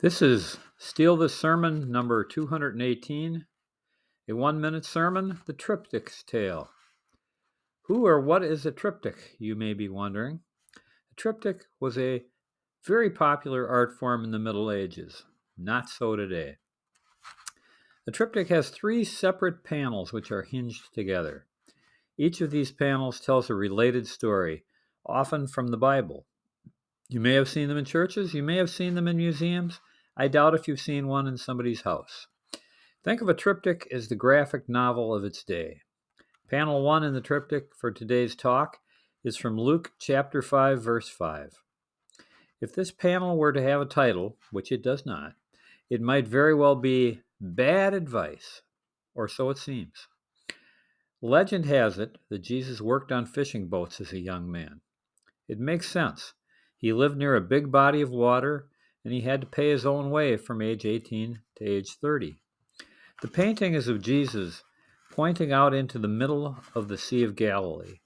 [0.00, 3.46] This is Steal the Sermon number 218,
[4.28, 6.70] a one minute sermon, The Triptych's Tale.
[7.86, 10.38] Who or what is a triptych, you may be wondering?
[10.76, 12.22] A triptych was a
[12.86, 15.24] very popular art form in the Middle Ages,
[15.56, 16.58] not so today.
[18.04, 21.46] The triptych has three separate panels which are hinged together.
[22.16, 24.62] Each of these panels tells a related story,
[25.04, 26.24] often from the Bible.
[27.08, 29.80] You may have seen them in churches, you may have seen them in museums,
[30.20, 32.26] I doubt if you've seen one in somebody's house.
[33.04, 35.82] Think of a triptych as the graphic novel of its day.
[36.50, 38.78] Panel 1 in the triptych for today's talk
[39.22, 41.62] is from Luke chapter 5, verse 5.
[42.60, 45.34] If this panel were to have a title, which it does not,
[45.88, 48.62] it might very well be Bad Advice,
[49.14, 50.08] or so it seems.
[51.22, 54.80] Legend has it that Jesus worked on fishing boats as a young man.
[55.46, 56.34] It makes sense.
[56.76, 58.66] He lived near a big body of water
[59.08, 62.36] and he had to pay his own way from age 18 to age 30.
[63.22, 64.64] The painting is of Jesus
[65.10, 68.00] pointing out into the middle of the Sea of Galilee.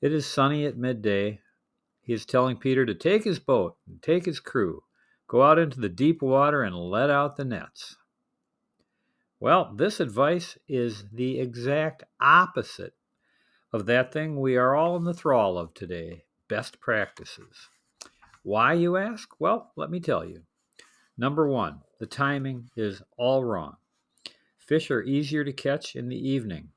[0.00, 1.40] It is sunny at midday.
[2.02, 4.84] He is telling Peter to take his boat and take his crew,
[5.26, 7.96] go out into the deep water and let out the nets.
[9.40, 12.94] Well, this advice is the exact opposite
[13.72, 17.70] of that thing we are all in the thrall of today best practices.
[18.48, 19.28] Why, you ask?
[19.38, 20.40] Well, let me tell you.
[21.18, 23.76] Number one, the timing is all wrong.
[24.56, 26.70] Fish are easier to catch in the evening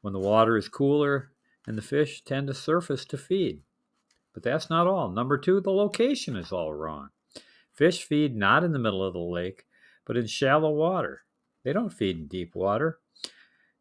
[0.00, 1.32] when the water is cooler
[1.66, 3.62] and the fish tend to surface to feed.
[4.32, 5.10] But that's not all.
[5.10, 7.08] Number two, the location is all wrong.
[7.72, 9.66] Fish feed not in the middle of the lake,
[10.04, 11.22] but in shallow water.
[11.64, 13.00] They don't feed in deep water.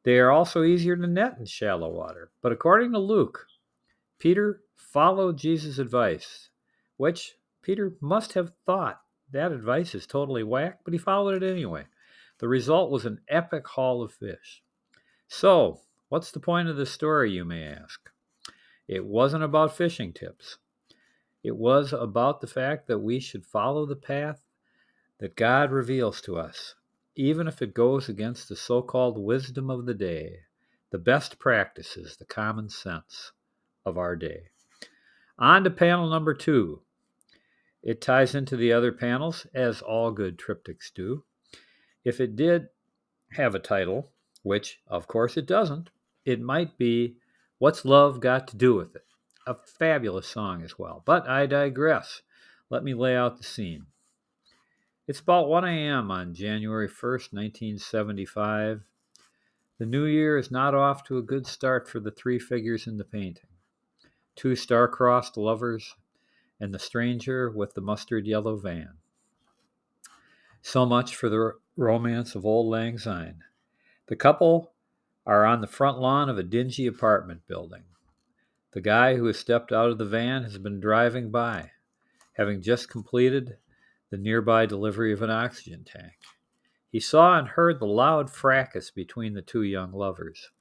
[0.02, 2.32] They are also easier to net in shallow water.
[2.42, 3.46] But according to Luke,
[4.18, 6.50] Peter followed Jesus' advice
[6.98, 11.86] which Peter must have thought that advice is totally whack, but he followed it anyway.
[12.39, 14.62] The result was an epic haul of fish.
[15.27, 17.99] So, what's the point of the story, you may ask?
[18.88, 20.58] It wasn't about fishing tips.
[21.44, 24.42] It was about the fact that we should follow the path
[25.20, 26.76] that God reveals to us,
[27.16, 30.39] even if it goes against the so called wisdom of the day,
[30.92, 33.32] the best practices, the common sense
[33.86, 34.49] of our day.
[35.38, 36.82] On to panel number two
[37.83, 41.23] it ties into the other panels, as all good triptychs do.
[42.04, 42.67] If it did
[43.32, 44.11] have a title,
[44.43, 45.89] which of course it doesn't,
[46.26, 47.17] it might be
[47.60, 49.05] What's Love Got to Do with It?
[49.45, 51.02] A fabulous song as well.
[51.05, 52.21] But I digress.
[52.70, 53.86] Let me lay out the scene.
[55.08, 56.11] It's about 1 a.m.
[56.11, 58.82] on January 1st, 1975.
[59.80, 62.98] The new year is not off to a good start for the three figures in
[62.98, 63.48] the painting.
[64.36, 65.95] Two star-crossed lovers
[66.60, 68.95] and the stranger with the mustard yellow van.
[70.62, 73.44] So much for the romance of Auld Lang Syne.
[74.08, 74.72] The couple
[75.26, 77.84] are on the front lawn of a dingy apartment building.
[78.72, 81.72] The guy who has stepped out of the van has been driving by,
[82.34, 83.58] having just completed
[84.10, 86.14] the nearby delivery of an oxygen tank.
[86.90, 90.52] He saw and heard the loud fracas between the two young lovers.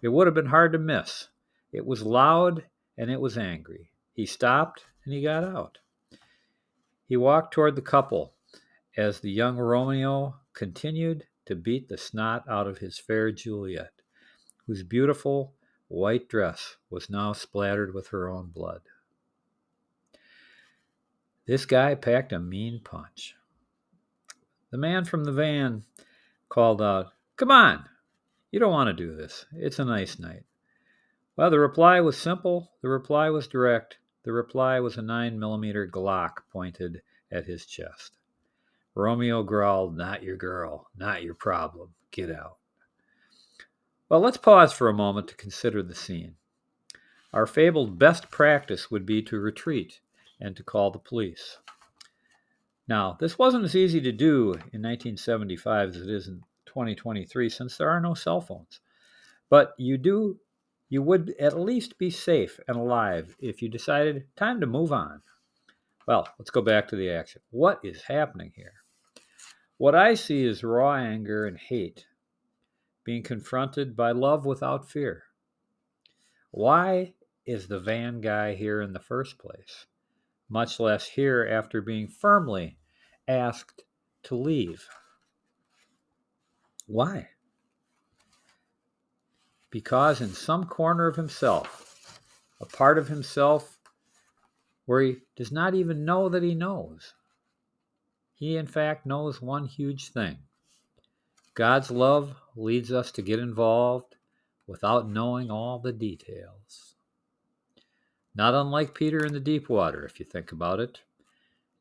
[0.00, 1.28] It would have been hard to miss.
[1.72, 2.64] It was loud
[2.96, 3.90] and it was angry.
[4.12, 5.78] He stopped and he got out.
[7.06, 8.34] He walked toward the couple
[8.96, 13.92] as the young Romeo continued to beat the snot out of his fair Juliet,
[14.66, 15.54] whose beautiful
[15.88, 18.80] white dress was now splattered with her own blood.
[21.46, 23.34] This guy packed a mean punch.
[24.70, 25.84] The man from the van
[26.48, 27.84] called out, Come on!
[28.50, 29.44] You don't want to do this.
[29.52, 30.44] It's a nice night.
[31.36, 35.86] Well, the reply was simple, the reply was direct, the reply was a 9 millimeter
[35.86, 38.16] Glock pointed at his chest.
[38.94, 41.94] Romeo growled, Not your girl, not your problem.
[42.10, 42.56] Get out.
[44.08, 46.36] Well, let's pause for a moment to consider the scene.
[47.32, 50.00] Our fabled best practice would be to retreat
[50.40, 51.58] and to call the police.
[52.86, 57.76] Now, this wasn't as easy to do in 1975 as it is in 2023 since
[57.76, 58.80] there are no cell phones.
[59.48, 60.38] But you do
[60.88, 65.22] you would at least be safe and alive if you decided time to move on.
[66.06, 67.42] Well, let's go back to the action.
[67.50, 68.74] What is happening here?
[69.78, 72.06] What I see is raw anger and hate
[73.04, 75.24] being confronted by love without fear.
[76.50, 77.14] Why
[77.46, 79.86] is the van guy here in the first place?
[80.48, 82.78] Much less here after being firmly
[83.26, 83.82] asked
[84.24, 84.86] to leave.
[86.86, 87.28] Why?
[89.74, 92.20] Because in some corner of himself,
[92.60, 93.80] a part of himself
[94.86, 97.12] where he does not even know that he knows,
[98.36, 100.38] he in fact knows one huge thing
[101.54, 104.14] God's love leads us to get involved
[104.68, 106.94] without knowing all the details.
[108.32, 111.00] Not unlike Peter in the deep water, if you think about it.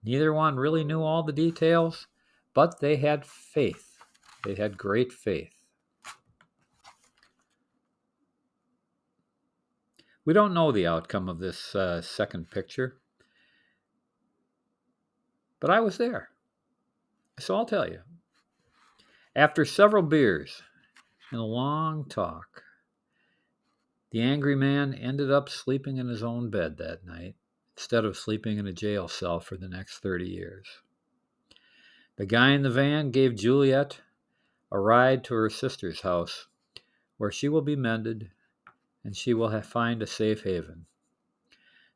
[0.04, 2.08] Neither one really knew all the details,
[2.56, 4.00] but they had faith.
[4.44, 5.63] They had great faith.
[10.26, 12.98] We don't know the outcome of this uh, second picture,
[15.60, 16.30] but I was there.
[17.40, 18.00] So I'll tell you.
[19.36, 20.62] After several beers
[21.32, 22.64] and a long talk,
[24.12, 27.36] the angry man ended up sleeping in his own bed that night
[27.76, 30.68] instead of sleeping in a jail cell for the next 30 years.
[32.18, 34.02] The guy in the van gave Juliet
[34.72, 36.48] a ride to her sister's house
[37.18, 38.30] where she will be mended
[39.04, 40.86] and she will find a safe haven.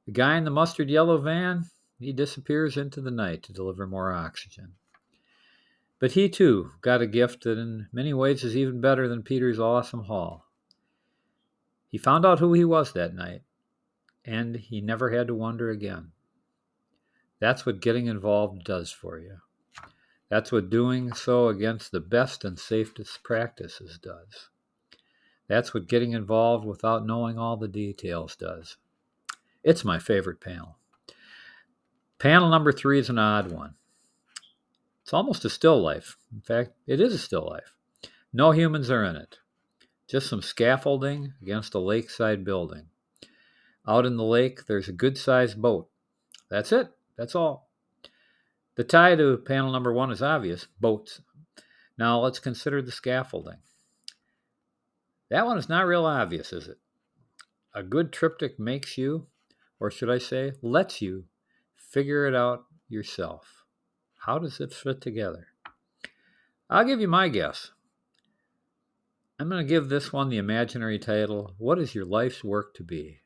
[0.06, 1.66] The guy in the mustard yellow van,
[2.00, 4.74] he disappears into the night to deliver more oxygen.
[6.00, 9.60] But he too got a gift that in many ways is even better than Peter's
[9.60, 10.46] awesome haul.
[11.88, 13.42] He found out who he was that night,
[14.24, 16.12] and he never had to wonder again.
[17.40, 19.38] That's what getting involved does for you.
[20.30, 24.50] That's what doing so against the best and safest practices does.
[25.48, 28.78] That's what getting involved without knowing all the details does.
[29.64, 30.78] It's my favorite panel.
[32.20, 33.76] Panel number three is an odd one.
[35.04, 36.18] It's almost a still life.
[36.34, 37.74] In fact, it is a still life.
[38.34, 39.38] No humans are in it.
[40.08, 42.88] Just some scaffolding against a lakeside building.
[43.88, 45.90] Out in the lake, there's a good sized boat.
[46.50, 46.90] That's it.
[47.18, 47.70] That's all.
[48.76, 51.22] The tie to panel number one is obvious boats.
[51.98, 53.58] Now let's consider the scaffolding.
[55.30, 56.78] That one is not real obvious, is it?
[57.74, 59.28] A good triptych makes you,
[59.80, 61.26] or should I say, lets you,
[61.76, 63.64] figure it out yourself.
[64.20, 65.48] How does it fit together?
[66.70, 67.72] I'll give you my guess.
[69.40, 72.84] I'm going to give this one the imaginary title What is Your Life's Work to
[72.84, 73.20] Be?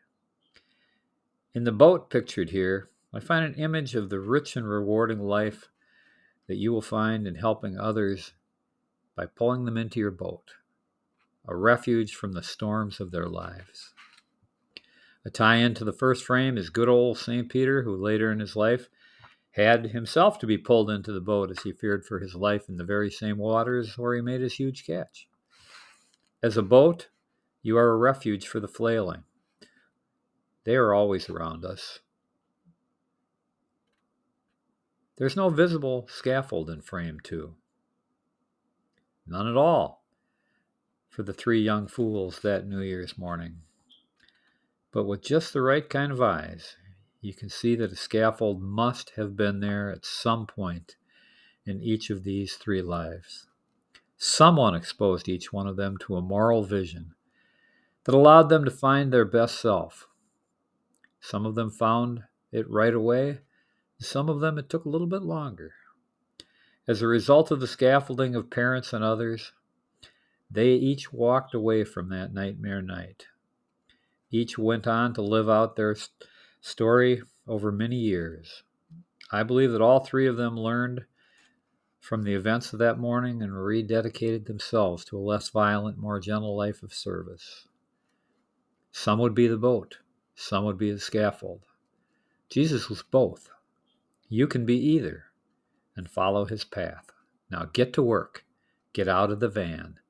[1.54, 5.70] In the boat pictured here, I find an image of the rich and rewarding life
[6.48, 8.34] that you will find in helping others
[9.16, 10.52] by pulling them into your boat,
[11.48, 13.94] a refuge from the storms of their lives.
[15.26, 17.50] A tie in to the first frame is good old St.
[17.50, 18.90] Peter, who later in his life
[19.52, 22.78] had himself to be pulled into the boat as he feared for his life in
[22.78, 25.28] the very same waters where he made his huge catch.
[26.42, 27.10] As a boat,
[27.62, 29.24] you are a refuge for the flailing.
[30.64, 32.00] They are always around us.
[35.18, 37.56] There's no visible scaffold in frame two.
[39.28, 40.01] None at all
[41.12, 43.58] for the three young fools that New Year's morning.
[44.94, 46.78] But with just the right kind of eyes,
[47.20, 50.96] you can see that a scaffold must have been there at some point
[51.66, 53.48] in each of these three lives.
[54.18, 57.14] Someone exposed each one of them to a moral vision
[58.06, 60.08] that allowed them to find their best self.
[61.20, 62.24] Some of them found
[62.54, 63.40] it right away,
[64.00, 65.74] some of them it took a little bit longer.
[66.88, 69.52] As a result of the scaffolding of parents and others,
[70.52, 73.28] they each walked away from that nightmare night.
[74.30, 75.96] Each went on to live out their
[76.60, 78.64] story over many years.
[79.32, 81.06] I believe that all three of them learned
[82.02, 86.58] from the events of that morning and rededicated themselves to a less violent, more gentle
[86.58, 87.68] life of service.
[88.92, 90.00] Some would be the boat,
[90.36, 91.62] some would be the scaffold.
[92.50, 93.50] Jesus was both.
[94.28, 95.26] You can be either
[95.96, 97.12] and follow his path.
[97.50, 98.44] Now get to work.
[98.94, 100.01] Get out of the van.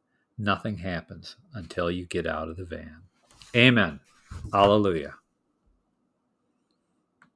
[0.41, 3.03] Nothing happens until you get out of the van.
[3.55, 3.99] Amen.
[4.51, 5.13] Hallelujah.